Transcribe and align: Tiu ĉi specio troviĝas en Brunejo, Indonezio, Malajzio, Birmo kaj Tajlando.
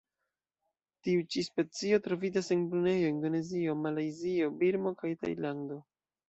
Tiu 1.07 1.25
ĉi 1.35 1.43
specio 1.47 1.99
troviĝas 2.07 2.49
en 2.55 2.63
Brunejo, 2.71 3.11
Indonezio, 3.17 3.77
Malajzio, 3.83 4.49
Birmo 4.63 4.95
kaj 5.05 5.13
Tajlando. 5.27 5.81